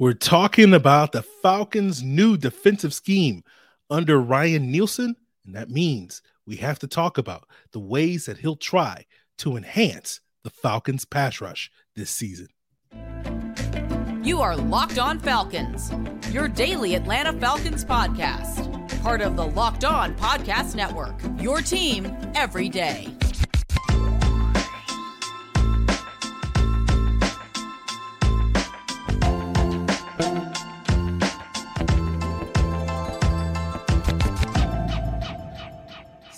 [0.00, 3.44] We're talking about the Falcons' new defensive scheme
[3.88, 5.14] under Ryan Nielsen.
[5.46, 9.06] And that means we have to talk about the ways that he'll try
[9.38, 12.48] to enhance the Falcons' pass rush this season.
[14.24, 15.92] You are Locked On Falcons,
[16.32, 22.68] your daily Atlanta Falcons podcast, part of the Locked On Podcast Network, your team every
[22.68, 23.14] day.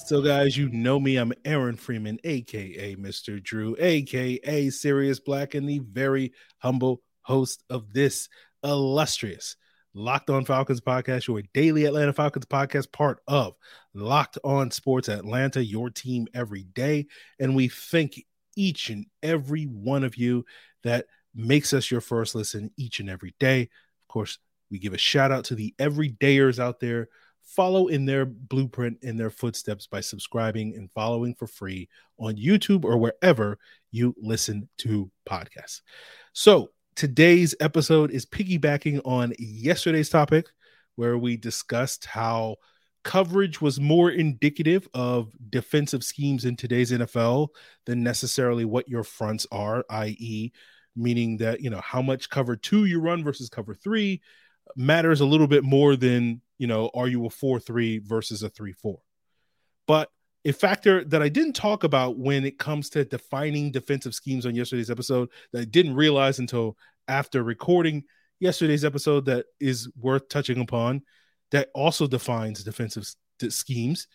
[0.07, 1.17] So, guys, you know me.
[1.17, 3.43] I'm Aaron Freeman, aka Mr.
[3.43, 8.29] Drew, aka Sirius Black, and the very humble host of this
[8.63, 9.57] illustrious
[9.95, 13.55] Locked On Falcons podcast, your daily Atlanta Falcons podcast, part of
[13.95, 17.09] Locked On Sports Atlanta, your team every day.
[17.41, 20.45] And we thank each and every one of you
[20.85, 23.63] that makes us your first listen each and every day.
[23.63, 24.39] Of course,
[24.71, 27.09] we give a shout out to the everydayers out there
[27.47, 31.89] follow in their blueprint in their footsteps by subscribing and following for free
[32.19, 33.59] on YouTube or wherever
[33.93, 35.81] you listen to podcasts.
[36.33, 40.47] So, today's episode is piggybacking on yesterday's topic
[40.97, 42.57] where we discussed how
[43.05, 47.49] coverage was more indicative of defensive schemes in today's NFL
[47.85, 50.53] than necessarily what your fronts are, i.e.,
[50.97, 54.21] meaning that, you know, how much cover 2 you run versus cover 3
[54.75, 58.49] matters a little bit more than you know, are you a 4 3 versus a
[58.49, 58.99] 3 4?
[59.87, 60.11] But
[60.45, 64.55] a factor that I didn't talk about when it comes to defining defensive schemes on
[64.55, 66.77] yesterday's episode that I didn't realize until
[67.09, 68.05] after recording
[68.39, 71.03] yesterday's episode that is worth touching upon
[71.51, 73.13] that also defines defensive
[73.49, 74.07] schemes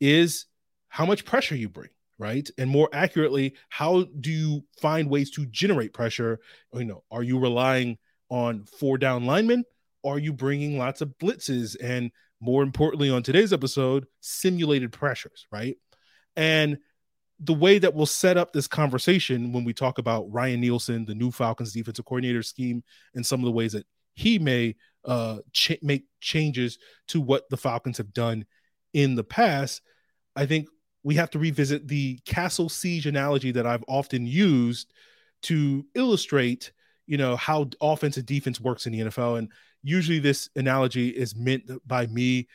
[0.00, 0.46] is
[0.88, 2.50] how much pressure you bring right?
[2.58, 6.40] And more accurately how do you find ways to generate pressure?
[6.74, 7.96] You know are you relying
[8.28, 9.64] on four down linemen
[10.08, 15.76] are you bringing lots of blitzes and more importantly on today's episode simulated pressures right
[16.36, 16.78] and
[17.40, 21.14] the way that we'll set up this conversation when we talk about Ryan Nielsen, the
[21.14, 22.82] new Falcons defensive coordinator scheme,
[23.14, 24.74] and some of the ways that he may
[25.04, 28.44] uh, ch- make changes to what the Falcons have done
[28.92, 29.82] in the past,
[30.34, 30.68] I think
[31.04, 34.92] we have to revisit the castle siege analogy that I've often used
[35.42, 36.72] to illustrate,
[37.06, 39.38] you know, how offense and defense works in the NFL.
[39.38, 39.52] And
[39.82, 42.48] usually this analogy is meant by me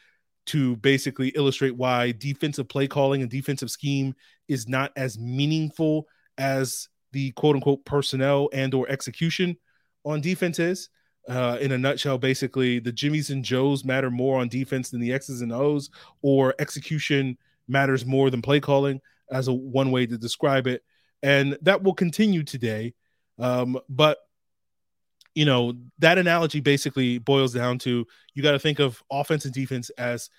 [0.46, 4.14] to basically illustrate why defensive play calling and defensive scheme
[4.48, 6.08] is not as meaningful
[6.38, 9.56] as the quote unquote personnel and or execution
[10.04, 10.90] on defense is.
[11.30, 15.14] Uh, in a nutshell, basically, the Jimmies and Joes matter more on defense than the
[15.14, 15.90] X's and O's,
[16.22, 17.38] or execution
[17.70, 19.00] matters more than play calling,
[19.32, 20.84] as a one way to describe it.
[21.22, 22.94] And that will continue today.
[23.40, 24.18] Um, but
[25.36, 29.54] you know, that analogy basically boils down to you got to think of offense and
[29.54, 30.30] defense as,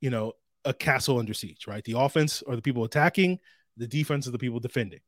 [0.00, 0.32] you know,
[0.64, 1.84] a castle under siege, right?
[1.84, 3.38] The offense are the people attacking,
[3.76, 5.00] the defense are the people defending,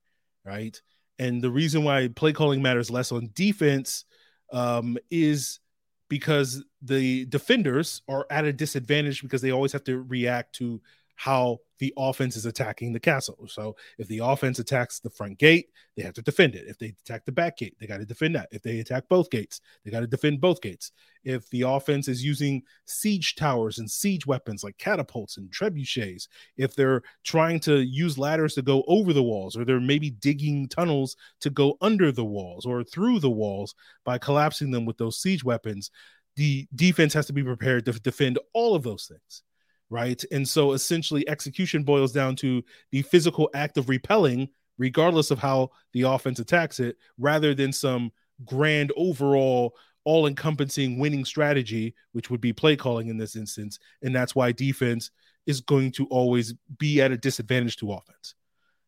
[0.45, 0.81] right?
[1.19, 4.05] And the reason why play calling matters less on defense
[4.53, 5.61] um, is
[6.09, 10.81] because the defenders are at a disadvantage because they always have to react to
[11.16, 13.47] how the offense is attacking the castle.
[13.49, 16.66] So if the offense attacks the front gate, they have to defend it.
[16.69, 18.49] If they attack the back gate, they got to defend that.
[18.53, 20.93] If they attack both gates, they got to defend both gates.
[21.25, 26.75] If the offense is using siege towers and siege weapons like catapults and trebuchets, if
[26.75, 31.16] they're trying to use ladders to go over the walls, or they're maybe digging tunnels
[31.41, 35.44] to go under the walls or through the walls by collapsing them with those siege
[35.44, 35.91] weapons,
[36.37, 39.43] the defense has to be prepared to defend all of those things
[39.91, 40.22] right?
[40.32, 44.48] And so essentially, execution boils down to the physical act of repelling,
[44.78, 48.12] regardless of how the offense attacks it, rather than some
[48.44, 49.74] grand overall
[50.04, 53.78] all encompassing winning strategy, which would be play calling in this instance.
[54.02, 55.10] And that's why defense
[55.47, 58.34] is going to always be at a disadvantage to offense.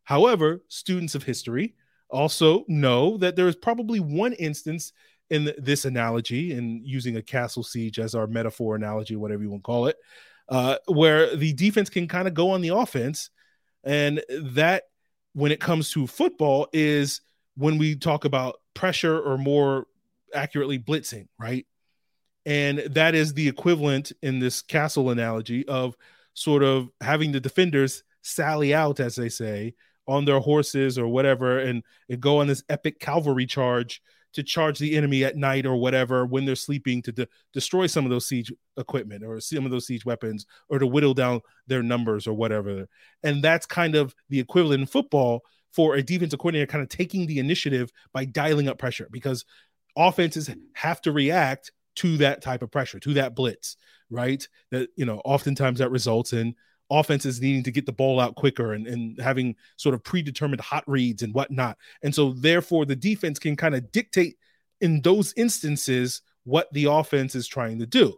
[0.04, 1.74] However, students of history
[2.08, 4.92] also know that there is probably one instance
[5.30, 9.62] in this analogy, and using a castle siege as our metaphor analogy, whatever you want
[9.62, 9.96] to call it,
[10.48, 13.30] uh, where the defense can kind of go on the offense.
[13.84, 14.84] And that,
[15.34, 17.20] when it comes to football, is
[17.56, 19.86] when we talk about pressure or more
[20.34, 21.66] accurately blitzing, right?
[22.46, 25.96] And that is the equivalent in this castle analogy of
[26.34, 29.74] sort of having the defenders sally out, as they say,
[30.06, 34.00] on their horses or whatever, and, and go on this epic cavalry charge
[34.38, 38.04] to charge the enemy at night or whatever when they're sleeping to de- destroy some
[38.04, 41.82] of those siege equipment or some of those siege weapons or to whittle down their
[41.82, 42.86] numbers or whatever.
[43.24, 45.42] And that's kind of the equivalent in football
[45.72, 49.44] for a defensive coordinator kind of taking the initiative by dialing up pressure because
[49.96, 53.76] offenses have to react to that type of pressure, to that blitz,
[54.08, 54.46] right?
[54.70, 56.54] That, you know, oftentimes that results in
[56.90, 60.84] offenses needing to get the ball out quicker and, and having sort of predetermined hot
[60.86, 61.76] reads and whatnot.
[62.02, 64.36] And so, therefore, the defense can kind of dictate
[64.80, 68.16] in those instances what the offense is trying to do.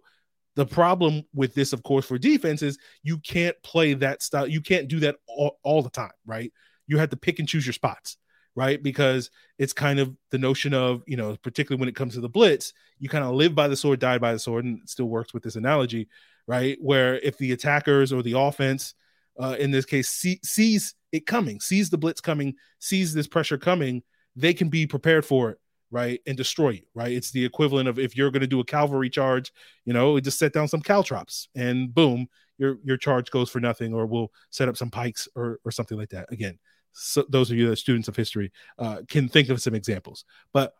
[0.56, 4.46] The problem with this, of course, for defense is you can't play that style.
[4.46, 6.52] You can't do that all, all the time, right?
[6.86, 8.18] You have to pick and choose your spots,
[8.54, 8.82] right?
[8.82, 12.28] Because it's kind of the notion of, you know, particularly when it comes to the
[12.28, 15.08] blitz, you kind of live by the sword, die by the sword, and it still
[15.08, 16.08] works with this analogy,
[16.50, 16.76] right?
[16.80, 18.94] Where if the attackers or the offense,
[19.38, 23.56] uh, in this case, see, sees it coming, sees the blitz coming, sees this pressure
[23.56, 24.02] coming,
[24.34, 25.58] they can be prepared for it
[25.92, 27.12] right, and destroy you, right?
[27.12, 29.52] It's the equivalent of if you're going to do a cavalry charge,
[29.84, 32.26] you know, just set down some caltrops and boom,
[32.58, 35.98] your your charge goes for nothing, or we'll set up some pikes or or something
[35.98, 36.32] like that.
[36.32, 36.58] Again,
[36.92, 40.24] so those of you that are students of history uh, can think of some examples,
[40.52, 40.74] but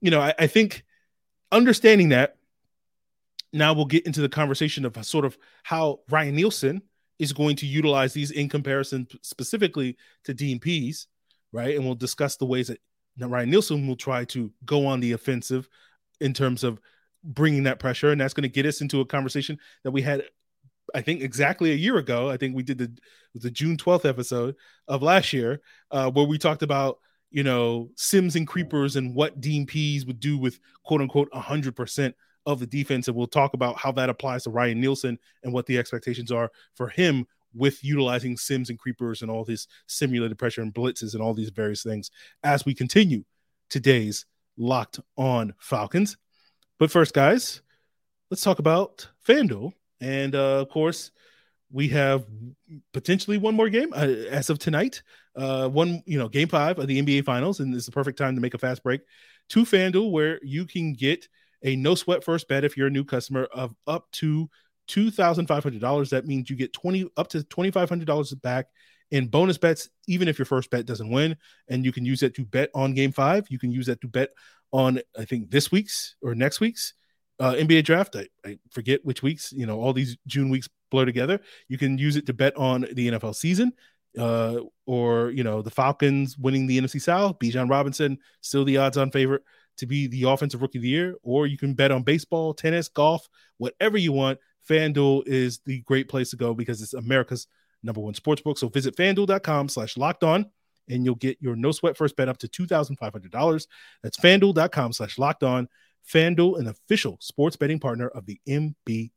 [0.00, 0.84] you know, I, I think
[1.50, 2.36] understanding that
[3.52, 6.82] now we'll get into the conversation of sort of how Ryan Nielsen
[7.18, 11.06] is going to utilize these in comparison specifically to Pees,
[11.52, 11.74] right?
[11.74, 12.80] And we'll discuss the ways that
[13.18, 15.68] Ryan Nielsen will try to go on the offensive
[16.20, 16.80] in terms of
[17.24, 20.24] bringing that pressure, and that's going to get us into a conversation that we had,
[20.94, 22.30] I think, exactly a year ago.
[22.30, 22.92] I think we did the
[23.34, 24.54] the June twelfth episode
[24.88, 25.60] of last year,
[25.90, 26.98] uh, where we talked about
[27.30, 32.14] you know Sims and creepers and what Pees would do with quote unquote hundred percent
[32.46, 35.66] of the defense, and we'll talk about how that applies to Ryan Nielsen and what
[35.66, 40.62] the expectations are for him with utilizing sims and creepers and all this simulated pressure
[40.62, 42.10] and blitzes and all these various things
[42.44, 43.24] as we continue
[43.70, 44.26] today's
[44.56, 46.16] locked on Falcons.
[46.78, 47.62] But first, guys,
[48.30, 49.72] let's talk about FanDuel.
[50.00, 51.10] And uh, of course,
[51.70, 52.26] we have
[52.92, 55.02] potentially one more game uh, as of tonight.
[55.34, 58.34] Uh, one, you know, game five of the NBA Finals, and it's the perfect time
[58.34, 59.00] to make a fast break
[59.50, 61.28] to FanDuel, where you can get
[61.66, 64.48] a no sweat first bet if you're a new customer of up to
[64.88, 66.10] $2,500.
[66.10, 68.66] That means you get 20 up to $2,500 back
[69.10, 71.36] in bonus bets, even if your first bet doesn't win.
[71.68, 73.46] And you can use that to bet on game five.
[73.50, 74.30] You can use that to bet
[74.72, 76.94] on, I think, this week's or next week's
[77.40, 78.14] uh, NBA draft.
[78.14, 81.40] I, I forget which weeks, you know, all these June weeks blur together.
[81.68, 83.72] You can use it to bet on the NFL season.
[84.16, 89.10] Uh, or you know the Falcons winning the NFC South, Bijan Robinson still the odds-on
[89.10, 89.42] favorite
[89.78, 92.88] to be the offensive rookie of the year, or you can bet on baseball, tennis,
[92.88, 93.28] golf,
[93.58, 94.38] whatever you want.
[94.68, 97.46] FanDuel is the great place to go because it's America's
[97.82, 98.58] number one sports book.
[98.58, 100.46] So visit fanduel.com slash locked on
[100.88, 103.66] and you'll get your no sweat first bet up to $2,500.
[104.02, 105.68] That's fanduel.com slash locked on.
[106.12, 109.10] FanDuel, an official sports betting partner of the NBA.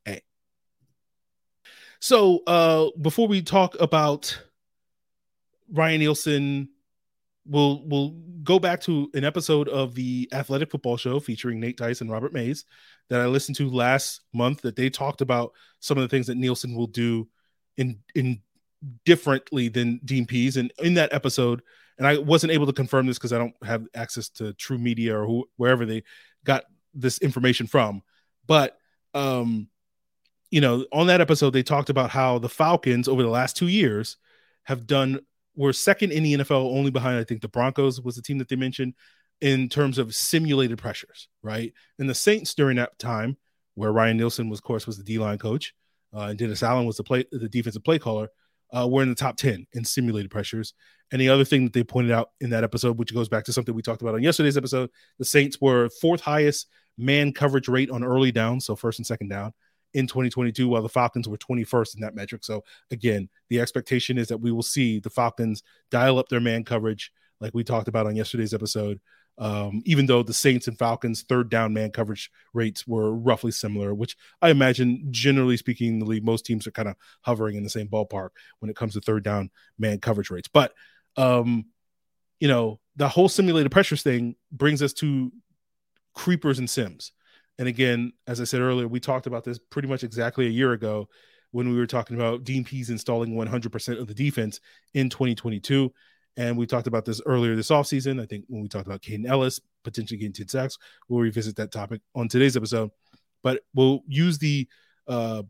[1.99, 4.41] So uh, before we talk about
[5.71, 6.69] Ryan Nielsen,
[7.49, 12.01] we'll we'll go back to an episode of the Athletic Football Show featuring Nate Tice
[12.01, 12.65] and Robert Mays
[13.09, 16.37] that I listened to last month that they talked about some of the things that
[16.37, 17.27] Nielsen will do
[17.77, 18.41] in in
[19.03, 20.27] differently than Dean.
[20.55, 21.61] And in that episode,
[21.97, 25.25] and I wasn't able to confirm this because I don't have access to TruMedia or
[25.25, 26.03] who, wherever they
[26.45, 26.63] got
[26.93, 28.01] this information from,
[28.47, 28.77] but
[29.13, 29.67] um,
[30.51, 33.67] you know, on that episode they talked about how the Falcons over the last two
[33.67, 34.17] years
[34.63, 35.19] have done
[35.59, 38.47] were second in the NFL, only behind I think the Broncos was the team that
[38.47, 38.93] they mentioned,
[39.41, 41.73] in terms of simulated pressures, right?
[41.99, 43.35] And the Saints during that time,
[43.75, 45.73] where Ryan Nielsen was, of course, was the D line coach,
[46.15, 48.29] uh, and Dennis Allen was the play, the defensive play caller,
[48.71, 50.73] uh, were in the top ten in simulated pressures.
[51.11, 53.53] And the other thing that they pointed out in that episode, which goes back to
[53.53, 57.89] something we talked about on yesterday's episode, the Saints were fourth highest man coverage rate
[57.89, 59.53] on early down, so first and second down
[59.93, 62.43] in 2022, while the Falcons were 21st in that metric.
[62.43, 66.63] So again, the expectation is that we will see the Falcons dial up their man
[66.63, 68.99] coverage, like we talked about on yesterday's episode,
[69.39, 73.93] um, even though the Saints and Falcons third down man coverage rates were roughly similar,
[73.93, 77.63] which I imagine, generally speaking, in the league, most teams are kind of hovering in
[77.63, 78.29] the same ballpark
[78.59, 80.49] when it comes to third down man coverage rates.
[80.51, 80.73] But,
[81.15, 81.67] um,
[82.41, 85.31] you know, the whole simulated pressures thing brings us to
[86.13, 87.13] creepers and sims.
[87.59, 90.71] And again, as I said earlier, we talked about this pretty much exactly a year
[90.71, 91.09] ago
[91.51, 94.61] when we were talking about Pees installing 100% of the defense
[94.93, 95.91] in 2022.
[96.37, 98.21] And we talked about this earlier this offseason.
[98.21, 100.77] I think when we talked about Kaden Elliss potentially getting 10 sacks,
[101.09, 102.91] we'll revisit that topic on today's episode.
[103.43, 104.65] But we'll use the
[105.05, 105.43] uh,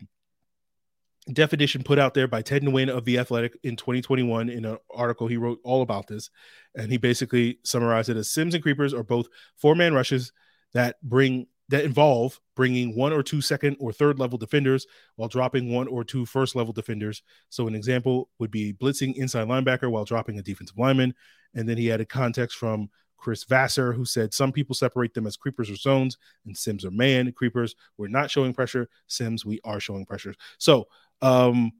[1.31, 5.27] definition put out there by Ted Nguyen of The Athletic in 2021 in an article
[5.27, 6.31] he wrote all about this.
[6.75, 10.31] And he basically summarized it as Sims and Creepers are both four man rushes
[10.73, 14.85] that bring that involve bringing one or two second or third level defenders
[15.15, 17.23] while dropping one or two first level defenders.
[17.49, 21.13] So, an example would be blitzing inside linebacker while dropping a defensive lineman.
[21.55, 25.38] And then he added context from Chris Vassar, who said some people separate them as
[25.38, 27.75] creepers or zones, and Sims are man creepers.
[27.97, 28.89] We're not showing pressure.
[29.07, 30.33] Sims, we are showing pressure.
[30.57, 30.88] So,
[31.21, 31.71] um,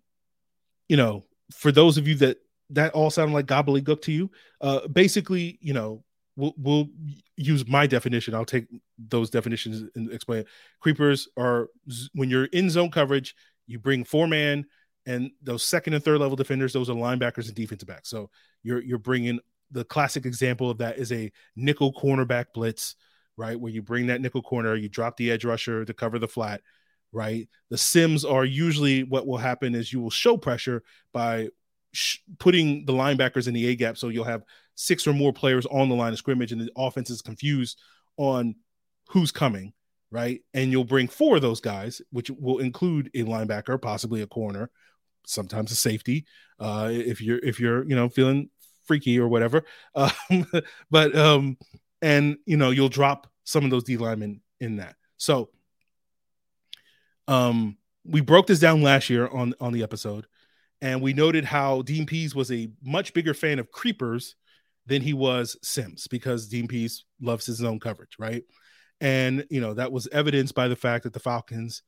[0.88, 2.38] you know, for those of you that
[2.72, 4.30] that all sounded like gobbledygook to you,
[4.62, 6.04] uh, basically, you know,
[6.40, 6.88] we'll, we'll
[7.36, 8.34] use my definition.
[8.34, 8.68] I'll take
[8.98, 10.40] those definitions and explain.
[10.40, 10.48] It.
[10.80, 11.68] Creepers are
[12.14, 13.36] when you're in zone coverage,
[13.68, 14.66] you bring four man
[15.06, 16.74] and those second and third level defenders.
[16.74, 18.10] Those are linebackers and defensive backs.
[18.10, 18.30] So
[18.64, 19.40] you're you're bringing
[19.72, 22.96] the classic example of that is a nickel cornerback blitz,
[23.38, 23.60] right?
[23.60, 26.62] Where you bring that nickel corner, you drop the edge rusher to cover the flat,
[27.12, 27.48] right?
[27.70, 31.50] The sims are usually what will happen is you will show pressure by
[31.92, 33.98] sh- putting the linebackers in the A gap.
[33.98, 34.44] So you'll have
[34.80, 37.78] six or more players on the line of scrimmage, and the offense is confused
[38.16, 38.56] on
[39.10, 39.74] who's coming,
[40.10, 40.42] right?
[40.54, 44.70] And you'll bring four of those guys, which will include a linebacker, possibly a corner,
[45.26, 46.26] sometimes a safety.
[46.60, 48.50] Uh, if you're if you're you know feeling
[48.86, 50.46] freaky or whatever, um,
[50.90, 51.58] but um,
[52.02, 54.96] and you know you'll drop some of those D linemen in that.
[55.18, 55.50] So,
[57.28, 60.26] um, we broke this down last year on on the episode
[60.82, 64.36] and we noted how Dean Pees was a much bigger fan of creepers
[64.90, 68.44] than he was Sims because Dean Pees loves his own coverage, right?
[69.02, 71.84] And you know that was evidenced by the fact that the Falcons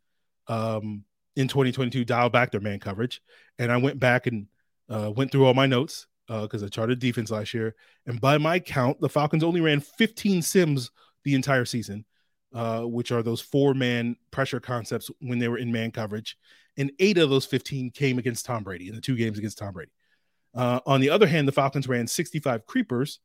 [0.48, 1.04] um,
[1.36, 3.22] in 2022 dialed back their man coverage.
[3.60, 4.48] And I went back and
[4.90, 8.38] uh, went through all my notes because uh, I charted defense last year, and by
[8.38, 10.92] my count, the Falcons only ran 15 Sims
[11.26, 12.06] the entire season,
[12.54, 16.38] uh, which are those four man pressure concepts when they were in man coverage
[16.78, 19.74] and eight of those 15 came against Tom Brady in the two games against Tom
[19.74, 19.92] Brady.
[20.54, 23.20] Uh, on the other hand, the Falcons ran 65 creepers,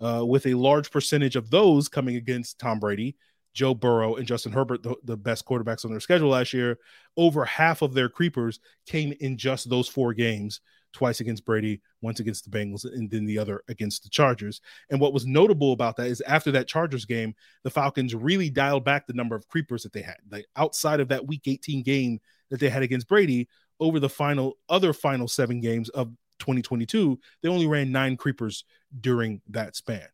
[0.00, 3.16] uh, with a large percentage of those coming against Tom Brady,
[3.54, 6.78] Joe Burrow, and Justin Herbert, the, the best quarterbacks on their schedule last year.
[7.16, 10.60] Over half of their creepers came in just those four games
[10.92, 14.60] twice against Brady, once against the Bengals, and then the other against the Chargers.
[14.90, 18.84] And what was notable about that is after that Chargers game, the Falcons really dialed
[18.84, 20.16] back the number of creepers that they had.
[20.30, 24.56] Like outside of that Week 18 game that they had against Brady, over the final
[24.68, 28.64] other final seven games of 2022, they only ran nine creepers
[29.00, 30.06] during that span.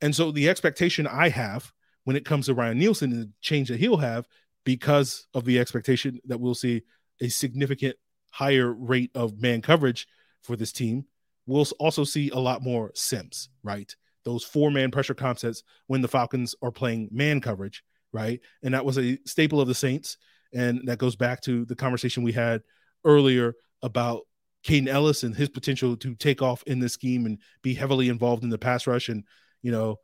[0.00, 1.72] And so the expectation I have
[2.04, 4.26] when it comes to Ryan Nielsen and the change that he'll have
[4.64, 6.82] because of the expectation that we'll see
[7.20, 7.96] a significant
[8.30, 10.06] higher rate of man coverage
[10.42, 11.04] for this team.
[11.46, 13.94] We'll also see a lot more Sims, right?
[14.24, 17.82] Those four man pressure concepts when the Falcons are playing man coverage,
[18.12, 18.40] right?
[18.62, 20.18] And that was a staple of the Saints.
[20.52, 22.62] And that goes back to the conversation we had
[23.04, 24.22] earlier about
[24.64, 28.42] Kaden Elliss and his potential to take off in this scheme and be heavily involved
[28.42, 29.08] in the pass rush.
[29.08, 29.24] And,
[29.62, 30.00] you know,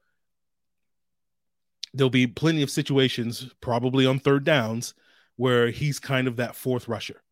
[1.93, 4.95] there'll be plenty of situations, probably on third downs,
[5.37, 7.23] where he's kind of that fourth rusher,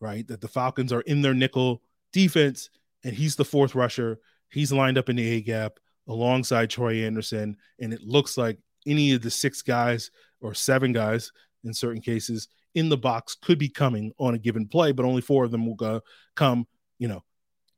[0.00, 0.26] right?
[0.28, 2.70] That the Falcons are in their nickel defense,
[3.04, 4.18] and he's the fourth rusher.
[4.50, 9.12] He's lined up in the A gap alongside Troy Anderson, and it looks like any
[9.12, 11.32] of the six guys or seven guys
[11.64, 15.22] in certain cases in the box could be coming on a given play, but only
[15.22, 16.00] four of them will go
[16.36, 16.66] come.
[16.98, 17.24] You know,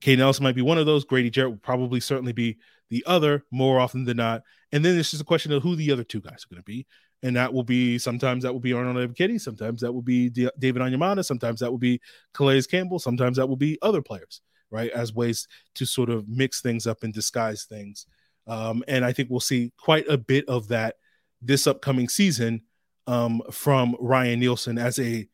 [0.02, 0.16] K.
[0.16, 1.04] Nelson might be one of those.
[1.04, 2.58] Grady Jarrett will probably certainly be
[2.90, 4.42] the other more often than not.
[4.72, 6.66] And then it's just a question of who the other two guys are going to
[6.66, 6.86] be
[7.22, 10.50] and that will be sometimes that will be Arnold Ebiketie, sometimes that will be D-
[10.58, 12.00] David Onyemata, sometimes that will be
[12.32, 14.40] Calais Campbell, sometimes that will be other players,
[14.70, 14.90] right?
[14.90, 18.06] As ways to sort of mix things up and disguise things.
[18.46, 20.96] Um, and I think we'll see quite a bit of that
[21.42, 22.62] this upcoming season
[23.08, 25.26] um, from Ryan Nielsen as a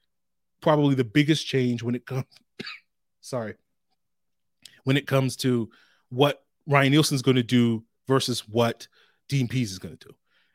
[0.62, 2.24] probably the biggest change when it comes.
[3.20, 3.54] sorry,
[4.84, 5.68] when it comes to
[6.08, 8.86] what Ryan Nielsen's going to do versus what
[9.28, 10.14] Dean Pees is going to do,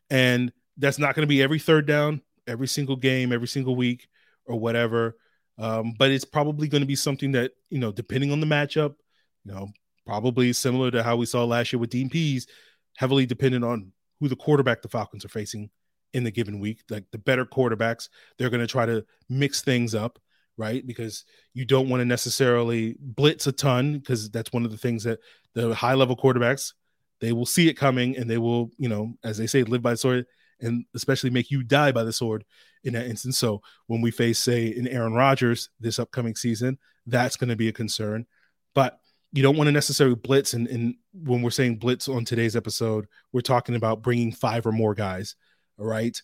[0.09, 4.07] and that's not going to be every third down, every single game, every single week,
[4.45, 5.17] or whatever.
[5.57, 8.95] Um, but it's probably going to be something that you know, depending on the matchup,
[9.43, 9.67] you know,
[10.05, 12.47] probably similar to how we saw last year with Dean Pees,
[12.95, 15.69] heavily dependent on who the quarterback the Falcons are facing
[16.13, 16.81] in the given week.
[16.89, 20.19] Like the better quarterbacks, they're going to try to mix things up,
[20.57, 20.85] right?
[20.85, 25.03] Because you don't want to necessarily blitz a ton because that's one of the things
[25.03, 25.19] that
[25.53, 26.73] the high level quarterbacks
[27.19, 29.91] they will see it coming and they will, you know, as they say, live by
[29.91, 30.25] the sword
[30.61, 32.43] and especially make you die by the sword
[32.83, 33.37] in that instance.
[33.37, 37.67] So when we face, say, an Aaron Rodgers this upcoming season, that's going to be
[37.67, 38.25] a concern.
[38.73, 38.99] But
[39.31, 40.53] you don't want to necessarily blitz.
[40.53, 44.71] And, and when we're saying blitz on today's episode, we're talking about bringing five or
[44.71, 45.35] more guys.
[45.79, 46.21] Right.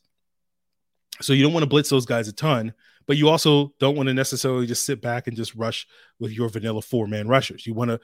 [1.22, 2.74] So you don't want to blitz those guys a ton,
[3.08, 5.88] but you also don't want to necessarily just sit back and just rush
[6.20, 7.66] with your vanilla four man rushers.
[7.66, 8.00] You want to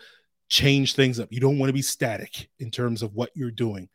[0.47, 1.31] change things up.
[1.31, 3.89] You don't want to be static in terms of what you're doing.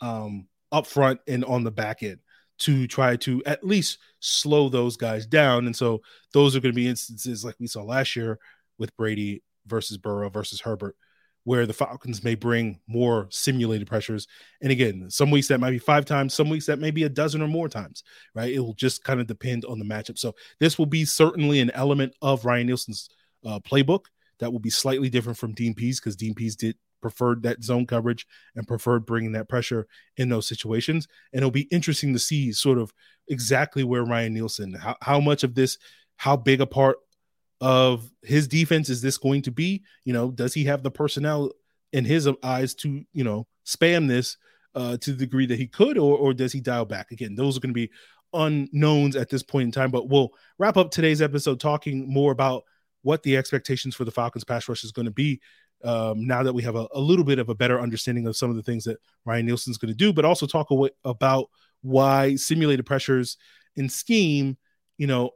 [0.00, 2.18] Um, up front and on the back end
[2.58, 5.66] to try to at least slow those guys down.
[5.66, 6.02] And so
[6.32, 8.38] those are going to be instances like we saw last year
[8.78, 10.96] with Brady versus Burrow versus Herbert,
[11.44, 14.26] where the Falcons may bring more simulated pressures.
[14.60, 17.08] And again, some weeks that might be five times, some weeks that may be a
[17.08, 18.02] dozen or more times,
[18.34, 18.52] right?
[18.52, 20.18] It will just kind of depend on the matchup.
[20.18, 23.08] So this will be certainly an element of Ryan Nielsen's
[23.44, 24.06] uh, playbook
[24.38, 27.86] that will be slightly different from Dean Pees because Dean Pees did preferred that zone
[27.86, 31.08] coverage and preferred bringing that pressure in those situations.
[31.32, 32.92] And it'll be interesting to see sort of
[33.28, 35.78] exactly where Ryan Nielsen, how, how much of this,
[36.16, 36.98] how big a part
[37.60, 39.82] of his defense is this going to be?
[40.04, 41.50] You know, does he have the personnel
[41.92, 44.36] in his eyes to, you know, spam this
[44.74, 47.10] uh, to the degree that he could, or, or does he dial back?
[47.10, 47.90] Again, those are going to be
[48.32, 52.62] unknowns at this point in time, but we'll wrap up today's episode talking more about
[53.02, 55.40] what the expectations for the Falcons pass rush is going to be
[55.82, 58.50] um, now that we have a, a, little bit of a better understanding of some
[58.50, 60.68] of the things that Ryan Nielsen's going to do, but also talk
[61.04, 61.46] about
[61.82, 63.38] why simulated pressures
[63.76, 64.58] and scheme,
[64.98, 65.30] you know,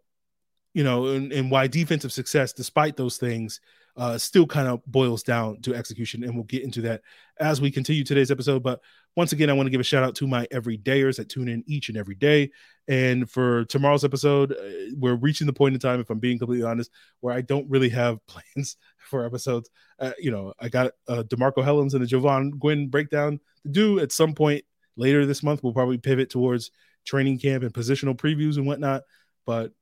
[0.75, 3.61] you know, and, and why defensive success, despite those things,
[3.97, 6.25] uh, still kind of boils down to execution.
[6.25, 7.03] And we'll get into that
[7.39, 8.63] as we continue today's episode.
[8.63, 8.81] But
[9.17, 11.63] once again, I want to give a shout out to my everydayers that tune in
[11.69, 12.51] each and every day.
[12.89, 16.67] And for tomorrow's episode, uh, we're reaching the point in time, if I'm being completely
[16.67, 16.91] honest,
[17.21, 19.71] where I don't really have plans for episodes.
[20.01, 24.01] Uh, you know, I got uh, DeMarcco Hellams and the Jovaughn Gwyn breakdown to do
[24.01, 24.65] at some point
[24.97, 25.63] later this month.
[25.63, 26.73] We'll probably pivot towards
[27.05, 29.03] training camp and positional previews and whatnot.
[29.47, 29.73] But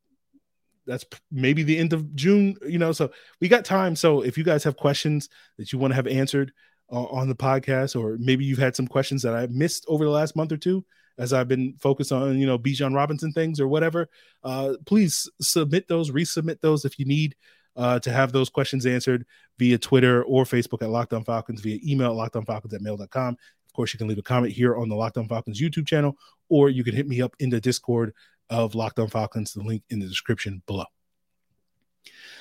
[0.86, 2.92] that's maybe the end of June, you know.
[2.92, 3.10] So
[3.40, 3.96] we got time.
[3.96, 6.52] So if you guys have questions that you want to have answered
[6.90, 10.10] uh, on the podcast, or maybe you've had some questions that I missed over the
[10.10, 10.84] last month or two,
[11.18, 14.08] as I've been focused on, you know, Bijan Robinson things or whatever,
[14.44, 17.36] uh, please submit those, resubmit those if you need
[17.76, 19.24] uh, to have those questions answered
[19.58, 23.36] via Twitter or Facebook at Locked On Falcons, via email at lockedonfalcons at mail.com.
[23.72, 26.16] Of course, you can leave a comment here on the Locked On Falcons YouTube channel,
[26.48, 28.12] or you can hit me up in the Discord
[28.50, 30.84] of Locked On Falcons, the link in the description below.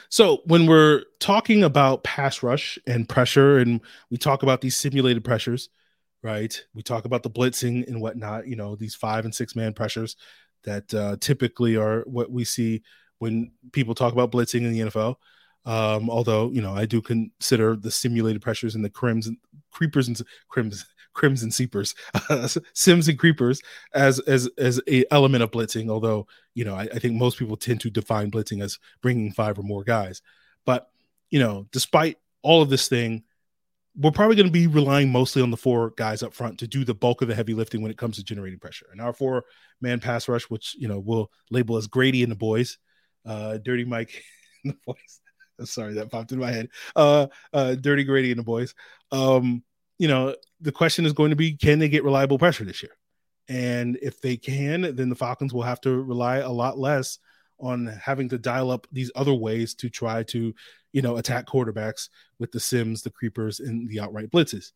[0.10, 3.80] So, when we're talking about pass rush and pressure, and
[4.10, 5.70] we talk about these simulated pressures,
[6.22, 6.62] right?
[6.74, 10.18] We talk about the blitzing and whatnot, you know, these five and six man pressures
[10.64, 12.84] that uh, typically are what we see
[13.20, 15.16] when people talk about blitzing in the NFL.
[15.64, 19.30] Um, although, you know, I do consider the simulated pressures and the crims
[19.72, 21.96] creepers and crims crims and seepers,
[22.74, 23.62] sims and creepers
[23.94, 25.90] as as as a element of blitzing.
[25.90, 29.58] Although you know, I, I, think most people tend to define blitzing as bringing five
[29.58, 30.22] or more guys.
[30.66, 30.90] But
[31.30, 33.24] you know, despite all of this thing,
[33.96, 36.86] we're probably going to be relying mostly on the four guys up front to do
[36.86, 38.88] the bulk of the heavy lifting when it comes to generating pressure.
[38.92, 39.46] And our four
[39.82, 42.78] man pass rush, which you know we'll label as Grady and the boys,
[43.26, 44.24] uh, Dirty Mike
[44.64, 45.20] and the boys.
[45.70, 46.70] Sorry, that popped in my head.
[46.96, 48.74] Uh, uh, Dirty Grady and the boys.
[49.12, 49.64] Um,
[50.02, 52.94] you know, the question is going to be can they get reliable pressure this year?
[53.48, 57.20] And if they can, then the Falcons will have to rely a lot less
[57.60, 60.56] on having to dial up these other ways to try to,
[60.92, 62.10] you know, attack quarterbacks
[62.40, 64.72] with the sims, the creepers, and the outright blitzes.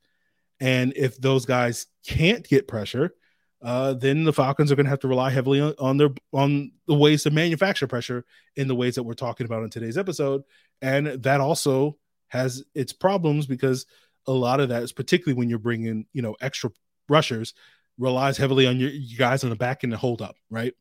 [0.60, 3.16] And if those guys can't get pressure,
[3.64, 6.72] uh, then the Falcons are going to have to rely heavily on, on, their on
[6.86, 8.26] the ways to manufacture pressure
[8.58, 10.44] in the ways that we're talking about in today's episode,
[10.84, 13.88] and that also has its problems because
[14.28, 16.72] a lot of that is particularly when you're bringing you know extra
[17.10, 17.54] rushers
[17.98, 20.74] relies heavily on your, you guys on the back end to hold up right?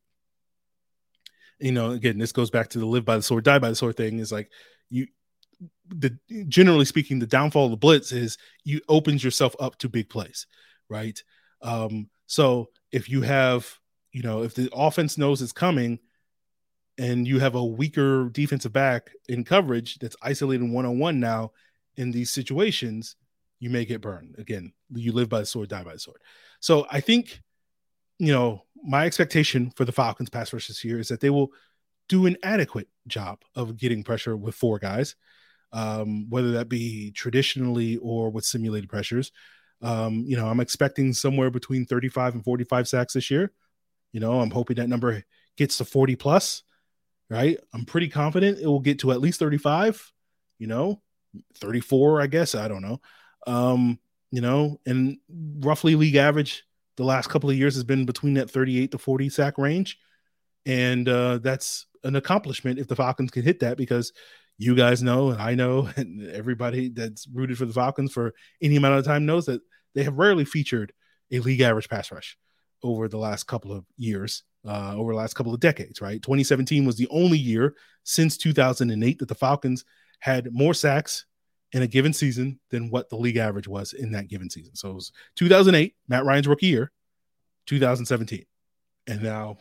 [1.59, 3.75] You know again this goes back to the live by the sword die by the
[3.75, 4.51] sword thing is like
[4.89, 5.07] you
[5.87, 6.17] the
[6.49, 10.47] generally speaking the downfall of the blitz is you opens yourself up to big plays
[10.89, 11.21] right?
[11.61, 13.79] Um so if you have
[14.11, 15.99] you know if the offense knows it's coming
[16.97, 21.51] and you have a weaker defensive back in coverage that's isolated one-on-one now
[21.97, 23.15] in these situations
[23.59, 24.35] you may get burned.
[24.37, 26.21] Again, you live by the sword, die by the sword.
[26.59, 27.41] So I think,
[28.19, 31.51] you know, my expectation for the Falcons pass rush this year is that they will
[32.07, 35.15] do an adequate job of getting pressure with four guys,
[35.71, 39.31] um, whether that be traditionally or with simulated pressures.
[39.81, 43.51] Um, you know, I'm expecting somewhere between 35 and 45 sacks this year.
[44.11, 45.23] You know, I'm hoping that number
[45.57, 46.63] gets to 40 plus,
[47.29, 47.57] right?
[47.73, 50.11] I'm pretty confident it will get to at least 35,
[50.59, 51.01] you know,
[51.55, 52.55] 34, I guess.
[52.55, 53.01] I don't know.
[53.45, 53.99] Um,
[54.31, 56.63] you know, and roughly league average
[56.97, 59.97] the last couple of years has been between that 38 to 40 sack range.
[60.65, 64.13] And uh, that's an accomplishment if the Falcons can hit that because
[64.57, 68.75] you guys know, and I know, and everybody that's rooted for the Falcons for any
[68.75, 69.61] amount of time knows that
[69.93, 70.93] they have rarely featured
[71.31, 72.37] a league average pass rush
[72.83, 76.21] over the last couple of years, uh, over the last couple of decades, right?
[76.21, 79.85] 2017 was the only year since 2008 that the Falcons
[80.19, 81.25] had more sacks
[81.75, 84.73] in a given season than what the league average was in that given season.
[84.75, 86.89] So it was 2008, Matt Ryan's rookie year,
[87.65, 88.45] 2017.
[89.07, 89.57] And now,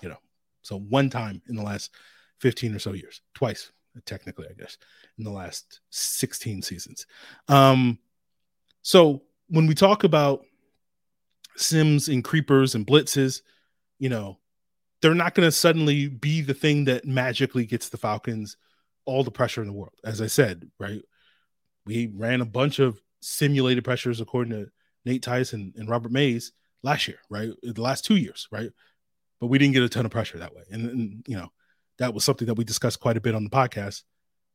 [0.00, 0.18] you know,
[0.62, 1.92] so one time in the last
[2.38, 3.72] 15 or so years, twice,
[4.04, 4.78] technically, I guess,
[5.18, 7.04] in the last 16 seasons.
[7.48, 7.98] Um,
[8.82, 10.44] So when we talk about
[11.56, 13.42] sims and creepers and blitzes,
[13.98, 14.38] you know,
[15.02, 18.56] they're not going to suddenly be the thing that magically gets the Falcons
[19.04, 19.94] all the pressure in the world.
[20.04, 21.02] As I said, right?
[21.86, 24.70] We ran a bunch of simulated pressures according to
[25.04, 27.50] Nate Tice and Robert Mays last year, right?
[27.62, 28.70] The last two years, right?
[29.40, 30.62] But we didn't get a ton of pressure that way.
[30.70, 31.48] And, and you know,
[31.98, 34.02] that was something that we discussed quite a bit on the podcast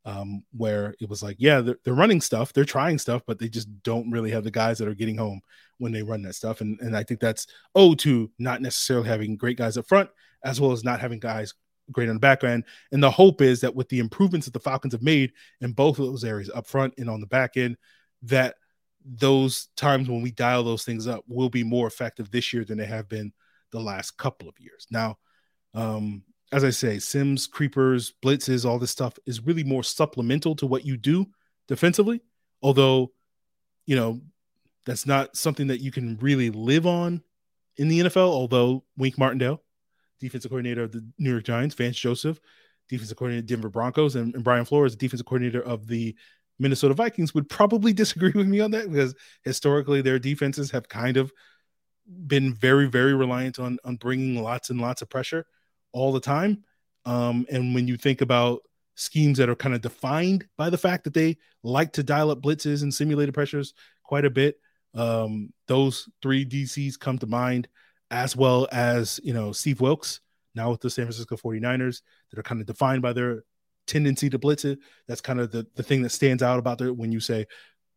[0.05, 3.47] um, where it was like, yeah, they're, they're, running stuff, they're trying stuff, but they
[3.47, 5.41] just don't really have the guys that are getting home
[5.77, 6.61] when they run that stuff.
[6.61, 10.09] And, and I think that's oh to not necessarily having great guys up front,
[10.43, 11.53] as well as not having guys
[11.91, 12.63] great on the back end.
[12.91, 15.99] And the hope is that with the improvements that the Falcons have made in both
[15.99, 17.77] of those areas, up front and on the back end,
[18.23, 18.55] that
[19.03, 22.77] those times when we dial those things up will be more effective this year than
[22.77, 23.33] they have been
[23.71, 24.87] the last couple of years.
[24.91, 25.17] Now,
[25.73, 30.67] um, as I say, Sims, creepers, blitzes, all this stuff is really more supplemental to
[30.67, 31.25] what you do
[31.67, 32.21] defensively.
[32.61, 33.13] Although,
[33.85, 34.21] you know,
[34.85, 37.23] that's not something that you can really live on
[37.77, 38.17] in the NFL.
[38.17, 39.61] Although Wink Martindale,
[40.21, 42.39] defensive coordinator of the New York Giants, Vance Joseph,
[42.87, 46.15] defensive coordinator of Denver Broncos, and, and Brian Flores, defensive coordinator of the
[46.59, 51.17] Minnesota Vikings, would probably disagree with me on that because historically their defenses have kind
[51.17, 51.31] of
[52.27, 55.45] been very, very reliant on on bringing lots and lots of pressure
[55.91, 56.63] all the time.
[57.05, 58.61] Um, and when you think about
[58.95, 62.41] schemes that are kind of defined by the fact that they like to dial up
[62.41, 64.57] blitzes and simulated pressures quite a bit,
[64.93, 67.67] um, those three DCs come to mind,
[68.11, 70.19] as well as, you know, Steve Wilks,
[70.53, 73.43] now with the San Francisco 49ers, that are kind of defined by their
[73.87, 74.79] tendency to blitz it.
[75.07, 77.47] That's kind of the, the thing that stands out about there when you say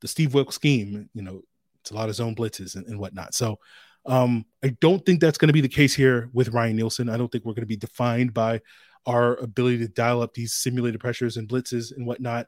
[0.01, 1.43] the Steve Wilks scheme, you know,
[1.81, 3.35] it's a lot of zone blitzes and, and whatnot.
[3.35, 3.59] So
[4.07, 7.09] um, I don't think that's going to be the case here with Ryan Nielsen.
[7.09, 8.61] I don't think we're going to be defined by
[9.07, 12.47] our ability to dial up these simulated pressures and blitzes and whatnot.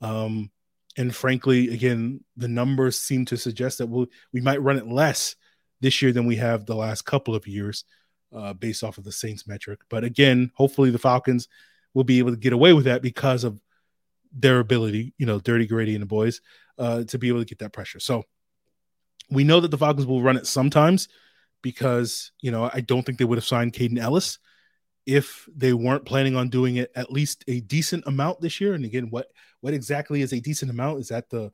[0.00, 0.50] Um,
[0.96, 5.36] and frankly, again, the numbers seem to suggest that we'll, we might run it less
[5.84, 7.84] this year than we have the last couple of years,
[8.34, 9.80] uh, based off of the Saints metric.
[9.90, 11.46] But again, hopefully the Falcons
[11.92, 13.60] will be able to get away with that because of
[14.32, 16.40] their ability, you know, Dirty Grady and the boys,
[16.78, 18.00] uh, to be able to get that pressure.
[18.00, 18.22] So
[19.30, 21.08] we know that the Falcons will run it sometimes
[21.60, 24.38] because, you know, I don't think they would have signed Kaden Elliss
[25.04, 28.72] if they weren't planning on doing it at least a decent amount this year.
[28.72, 29.26] And again, what
[29.60, 31.00] what exactly is a decent amount?
[31.00, 31.52] Is that the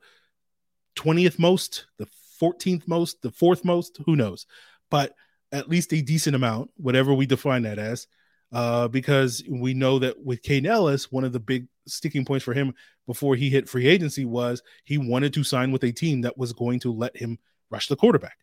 [0.95, 2.07] 20th most, the
[2.41, 3.99] 14th most, the fourth most?
[4.05, 4.45] Who knows?
[4.89, 5.13] But
[5.51, 8.07] at least a decent amount, whatever we define that as,
[8.51, 12.53] uh, because we know that with Kaden Elliss, one of the big sticking points for
[12.53, 12.73] him
[13.07, 16.53] before he hit free agency was he wanted to sign with a team that was
[16.53, 17.37] going to let him
[17.69, 18.37] rush the quarterback.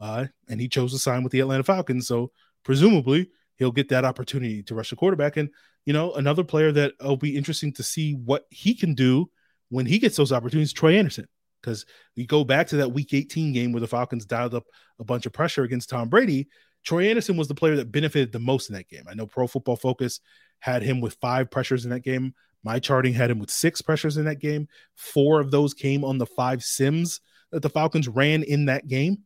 [0.00, 2.06] Uh, and he chose to sign with the Atlanta Falcons.
[2.06, 2.30] So
[2.62, 5.36] presumably he'll get that opportunity to rush the quarterback.
[5.36, 5.48] And,
[5.86, 9.30] you know, another player that will be interesting to see what he can do
[9.70, 11.26] when he gets those opportunities, Troy Anderson.
[11.64, 14.64] Because we go back to that week 18 game where the Falcons dialed up
[14.98, 16.48] a bunch of pressure against Tom Brady.
[16.84, 19.04] Troy Anderson was the player that benefited the most in that game.
[19.08, 20.20] I know Pro Football Focus
[20.58, 22.34] had him with five pressures in that game.
[22.62, 24.68] My charting had him with six pressures in that game.
[24.94, 27.20] Four of those came on the five sims
[27.52, 29.18] that the Falcons ran in that game.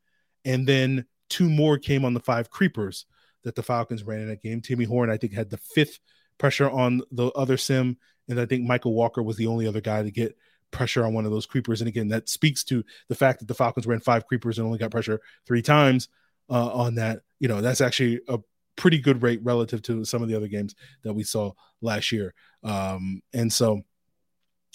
[0.44, 3.06] And then two more came on the five creepers
[3.44, 4.60] that the Falcons ran in that game.
[4.60, 5.98] Timmy Horne, I think, had the fifth
[6.38, 7.96] pressure on the other sim.
[8.28, 10.36] And I think Mykal Walker was the only other guy to get
[10.70, 11.80] pressure on one of those creepers.
[11.80, 14.78] And again, that speaks to the fact that the Falcons ran five creepers and only
[14.78, 16.08] got pressure three times
[16.50, 17.20] uh, on that.
[17.40, 18.38] You know, that's actually a
[18.76, 22.34] pretty good rate relative to some of the other games that we saw last year.
[22.62, 23.82] Um, and so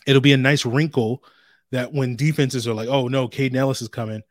[0.06, 1.24] it'll be a nice wrinkle
[1.72, 4.22] that when defenses are like, oh no, Kaden Elliss is coming,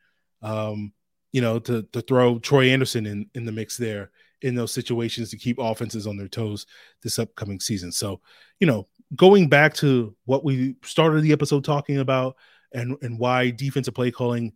[0.43, 0.93] um,
[1.33, 4.11] you know, to to throw Troy Anderson in in the mix there
[4.43, 6.67] in those situations to keep offenses on their toes
[7.03, 7.93] this upcoming season.
[7.93, 8.21] So,
[8.61, 12.37] you know, going back to what we started the episode talking about
[12.73, 14.53] and and why defensive play calling,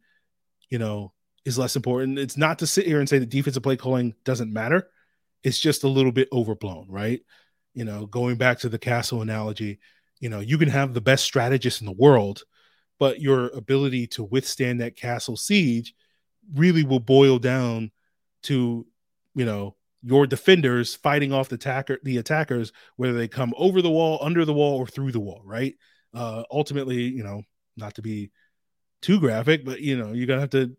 [0.71, 1.13] you know,
[1.45, 2.19] is less important.
[2.19, 4.89] It's not to sit here and say that defensive play calling doesn't matter.
[5.43, 7.21] It's just a little bit overblown, right?
[7.75, 9.79] You know, going back to the castle analogy,
[10.19, 12.43] you know, you can have the best strategist in the world,
[12.99, 15.95] but your ability to withstand that castle siege
[16.55, 17.91] really will boil down
[18.43, 18.87] to
[19.35, 19.76] you know
[20.07, 24.45] your defenders fighting off the attacker the attackers whether they come over the wall under
[24.45, 25.75] the wall or through the wall right?
[26.15, 27.43] Uh ultimately you know
[27.77, 28.31] not to be
[29.03, 30.75] too graphic but you know you're gonna have to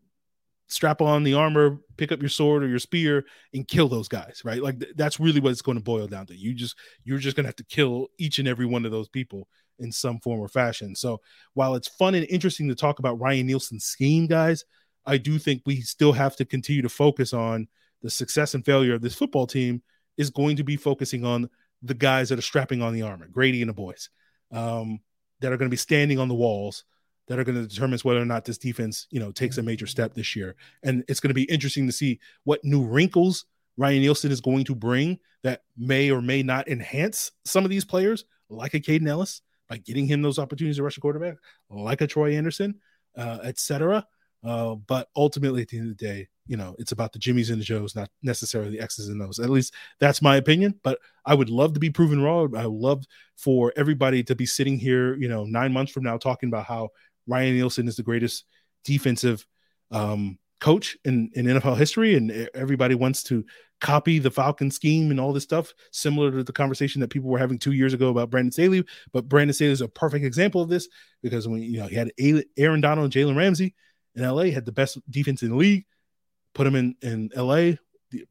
[0.70, 4.42] strap on the armor pick up your sword or your spear and kill those guys
[4.46, 4.62] right?
[4.62, 6.36] Like th- that's really what it's going to boil down to.
[6.36, 9.48] You just you're just to have to kill each and every one of those people
[9.80, 10.96] in some form or fashion.
[10.96, 11.22] So
[11.54, 14.64] while it's fun and interesting to talk about Ryan Nielsen's scheme, guys,
[15.06, 17.68] I do think we still have to continue to focus on
[18.02, 19.82] the success and failure of this football team
[20.18, 21.50] is going to be focusing on
[21.82, 24.10] the guys that are strapping on the armor, Grady and the boys,
[24.52, 25.00] um,
[25.42, 26.84] that are going to be standing on the walls
[27.28, 29.86] that are going to determine whether or not this defense, you know, takes a major
[29.86, 30.56] step this year.
[30.84, 33.46] And it's going to be interesting to see what new wrinkles
[33.78, 37.86] Ryan Nielsen is going to bring that may or may not enhance some of these
[37.86, 41.36] players, like a Kaden Elliss, by getting him those opportunities to rush a quarterback,
[41.70, 42.76] like a Troy Anderson,
[43.18, 44.08] uh, etc.
[44.44, 47.50] Uh, but ultimately, at the end of the day, you know, it's about the Jimmies
[47.50, 49.40] and the Joes, not necessarily the X's and O's.
[49.40, 50.80] At least that's my opinion.
[50.84, 52.56] But I would love to be proven wrong.
[52.56, 53.04] I would love
[53.36, 56.90] for everybody to be sitting here, you know, nine months from now talking about how
[57.28, 58.46] Ryan Nielsen is the greatest
[58.84, 59.46] defensive
[59.92, 63.46] um, coach in, in NFL history, and everybody wants to
[63.80, 67.38] copy the Falcon scheme and all this stuff, similar to the conversation that people were
[67.38, 68.84] having two years ago about Brandon Staley.
[69.14, 70.88] But Brandon Staley is a perfect example of this
[71.22, 72.12] because when you know he had
[72.58, 73.76] Aaron Donald and Jalen Ramsey
[74.16, 75.86] in LA, had the best defense in the league,
[76.58, 77.74] put him in in LA.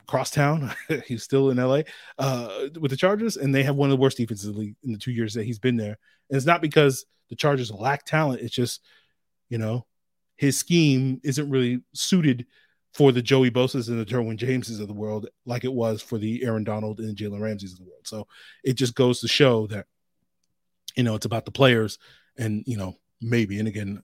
[0.07, 0.73] Cross town,
[1.07, 1.83] he's still in LA
[2.19, 4.93] uh, with the Chargers, and they have one of the worst defenses in the in
[4.93, 5.99] the two years that he's been there.
[6.31, 8.81] And it's not because the Chargers lack talent; it's just,
[9.51, 9.87] you know,
[10.37, 12.47] his scheme isn't really suited
[12.95, 16.17] for the Joey Bosa's and the Derwin Jameses of the world, like it was for
[16.17, 18.07] the Aaron Donald and Jalen Ramsey's of the world.
[18.07, 18.27] So
[18.65, 19.85] it just goes to show that,
[20.97, 21.99] you know, it's about the players
[22.39, 24.03] and, you know, maybe, and again,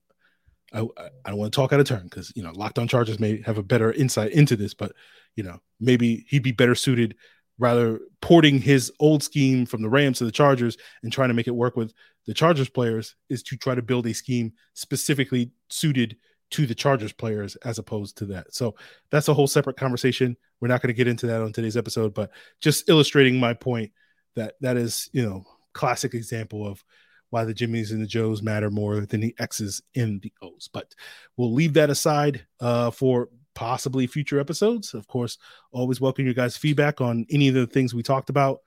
[0.73, 0.81] I,
[1.25, 3.43] I don't want to talk out of turn because, you know, Locked On Chargers may
[3.43, 4.93] have a better insight into this, but,
[5.37, 7.17] you know, maybe he'd be better suited
[7.59, 11.49] rather porting his old scheme from the Rams to the Chargers and trying to make
[11.49, 11.93] it work with
[12.27, 16.17] the Chargers players is to try to build a scheme specifically suited–
[16.53, 18.55] to the Chargers players as opposed to that.
[18.55, 18.77] So
[19.11, 20.37] that's a whole separate conversation.
[20.61, 22.31] We're not going to get into that on today's episode, but
[22.61, 23.91] just illustrating my point
[24.37, 26.85] that that is, you know, classic example of
[27.33, 30.69] why the Jimmies and the Joes matter more than the X's and the O's.
[30.71, 30.95] But
[31.37, 34.93] we'll leave that aside uh, for possibly future episodes.
[34.93, 35.39] Of course,
[35.73, 38.59] always welcome your guys' feedback on any of the things we talked about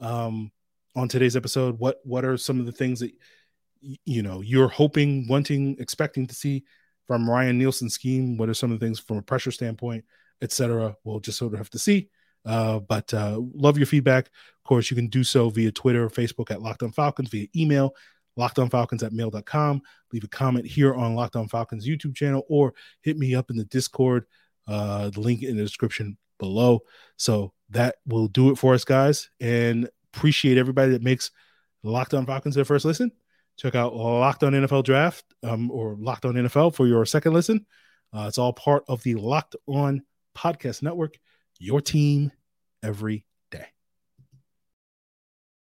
[0.00, 0.50] um,
[0.96, 1.78] on today's episode.
[1.78, 3.12] What what are some of the things that
[3.82, 6.64] you know you're hoping, wanting, expecting to see
[7.06, 8.38] from Ryan Nielsen's scheme?
[8.38, 10.04] What are some of the things from a pressure standpoint,
[10.40, 10.96] etc.?
[11.04, 12.08] We'll just sort of have to see.
[12.46, 14.26] Uh, but uh, love your feedback.
[14.26, 17.46] Of course, you can do so via Twitter or Facebook at Locked On Falcons, via
[17.56, 17.94] email,
[18.38, 19.82] lockedonfalcons at mail.com.
[20.12, 23.56] Leave a comment here on Locked On Falcons YouTube channel or hit me up in
[23.56, 24.26] the Discord.
[24.66, 26.80] Uh, the link in the description below.
[27.16, 29.30] So that will do it for us, guys.
[29.40, 31.30] And appreciate everybody that makes
[31.82, 33.12] Locked On Falcons their first listen.
[33.56, 37.66] Check out Locked On NFL Draft um, or Locked On NFL for your second listen.
[38.12, 40.02] Uh, it's all part of the Locked On
[40.36, 41.18] Podcast Network,
[41.58, 42.32] your team
[42.82, 43.24] every